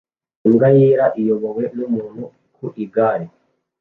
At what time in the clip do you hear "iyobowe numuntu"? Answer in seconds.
1.19-2.23